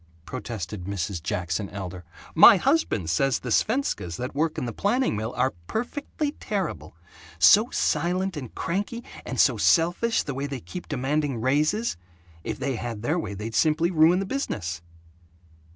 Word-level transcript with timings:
protested 0.25 0.85
Mrs. 0.85 1.21
Jackson 1.21 1.69
Elder. 1.69 2.03
"My 2.33 2.57
husband 2.57 3.07
says 3.11 3.37
the 3.37 3.51
Svenskas 3.51 4.17
that 4.17 4.33
work 4.33 4.57
in 4.57 4.65
the 4.65 4.73
planing 4.73 5.15
mill 5.15 5.31
are 5.37 5.53
perfectly 5.67 6.31
terrible 6.39 6.95
so 7.37 7.69
silent 7.69 8.35
and 8.35 8.55
cranky, 8.55 9.03
and 9.27 9.39
so 9.39 9.57
selfish, 9.57 10.23
the 10.23 10.33
way 10.33 10.47
they 10.47 10.59
keep 10.59 10.87
demanding 10.87 11.39
raises. 11.39 11.97
If 12.43 12.57
they 12.57 12.77
had 12.77 13.03
their 13.03 13.19
way 13.19 13.35
they'd 13.35 13.53
simply 13.53 13.91
ruin 13.91 14.17
the 14.17 14.25
business." 14.25 14.81